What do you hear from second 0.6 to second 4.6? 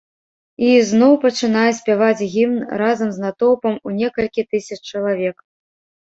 І ізноў пачынае спяваць гімн разам з натоўпам у некалькі